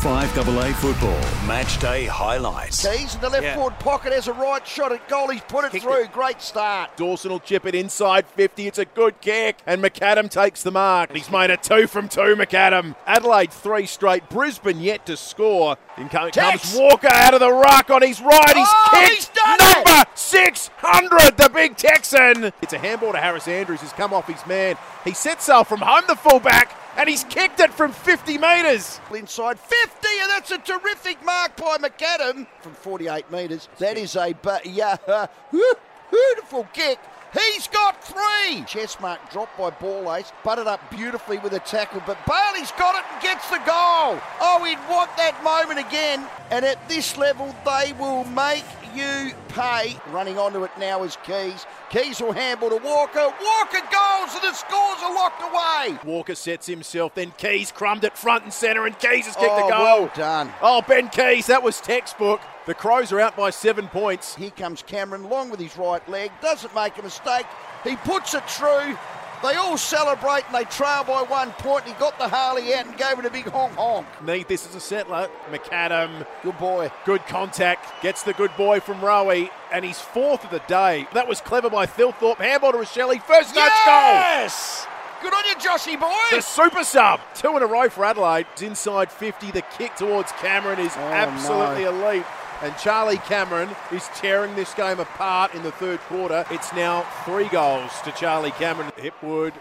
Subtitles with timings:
[0.00, 2.86] 5AA football match day highlights.
[2.86, 3.54] Keays in the left Yeah.
[3.56, 5.28] forward pocket has a right shot at goal.
[5.28, 6.04] He's put it Kicked through.
[6.04, 6.12] it.
[6.12, 6.96] Great start.
[6.96, 8.66] Dawson will chip it inside 50.
[8.66, 9.58] It's a good kick.
[9.66, 11.14] And McAdam takes the mark.
[11.14, 12.94] He's made a two from two, McAdam.
[13.06, 14.26] Adelaide three straight.
[14.30, 15.76] Brisbane yet to score.
[15.98, 16.62] In co- Tex!
[16.72, 18.56] comes Walker out of the ruck on his right.
[18.56, 22.54] He's Oh, kicked he's done number 600, the big Texan.
[22.62, 23.82] It's a handball to Harris Andrews.
[23.82, 24.76] He's come off his man.
[25.04, 26.70] He sets sail from home, the fullback,
[27.00, 29.00] and he's kicked it from 50 metres.
[29.14, 33.70] Inside 50, and that's a terrific mark by McAdam from 48 metres.
[33.78, 34.96] That is a bu- yeah,
[35.50, 35.74] whew,
[36.10, 36.98] beautiful kick.
[37.32, 38.64] He's got three.
[38.64, 42.96] Chest mark dropped by Ball Ace, butted up beautifully with a tackle, but Bailey's got
[42.96, 44.20] it and gets the goal.
[44.42, 46.26] Oh, he'd want that moment again.
[46.50, 49.96] And at this level, they will make you pay.
[50.10, 51.66] Running onto it now is Keays.
[51.90, 53.32] Keays will handle to Walker.
[53.42, 55.98] Walker goals, and the scores are locked away.
[56.04, 59.66] Walker sets himself, then Keays crumbed it front and centre, and Keays has kicked oh,
[59.66, 59.82] a goal.
[59.82, 60.52] well done.
[60.62, 62.40] Oh, Ben Keays, that was textbook.
[62.66, 64.34] The Crows are out by seven points.
[64.36, 67.46] Here comes Cameron, long with his right leg, doesn't make a mistake.
[67.84, 68.96] He puts it through.
[69.42, 71.84] They all celebrate and they trail by one point.
[71.86, 74.06] He got the Harley out and gave it a big honk honk.
[74.22, 75.30] Need this as a settler.
[75.50, 76.90] McAdam, Good boy.
[77.06, 81.06] good contact, gets the good boy from Rowie, and he's fourth of the day.
[81.14, 82.36] That was clever by Thilthorpe.
[82.36, 84.86] Handball to Rachele, first touch Yes!
[85.22, 86.36] Good on you, Joshy boy.
[86.36, 87.20] The super sub.
[87.34, 88.46] Two in a row for Adelaide.
[88.54, 89.50] It's inside 50.
[89.50, 92.24] The kick towards Cameron is Oh, absolutely elite.
[92.62, 96.44] And Charlie Cameron is tearing this game apart in the third quarter.
[96.50, 98.92] It's now three goals to Charlie Cameron.
[98.98, 99.54] Hipwood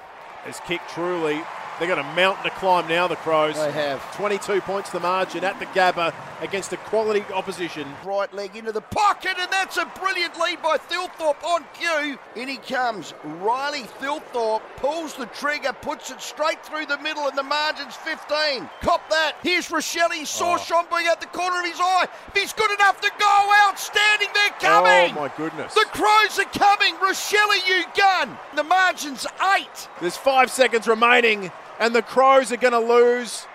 [0.44, 1.42] has kicked truly.
[1.80, 3.56] They've got a mountain to climb now, the Crows.
[3.56, 4.02] They have.
[4.16, 7.88] 22 points the margin at the Gabba against a quality opposition.
[8.04, 12.20] Right leg into the pocket, and that's a brilliant lead by Thilthorpe on cue.
[12.36, 13.14] In he comes.
[13.24, 18.70] Riley Thilthorpe pulls the trigger, puts it straight through the middle, and the margin's 15.
[18.82, 19.36] Cop that.
[19.42, 20.12] Here's Rachele.
[20.12, 20.58] He saw oh.
[20.58, 22.08] Schoenberg at the corner of his eye.
[22.28, 24.28] If he's good enough to go, outstanding.
[24.34, 25.16] They're coming.
[25.18, 25.74] Oh, my goodness.
[25.74, 26.96] The Crows are coming.
[26.96, 28.38] Rachele, you gun.
[28.56, 29.26] The margin's
[29.58, 29.88] eight.
[30.02, 33.48] There's five seconds remaining, and the Crows are going to lose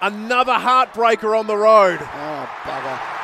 [0.00, 1.98] another heartbreaker on the road.
[2.00, 3.19] Oh, bugger.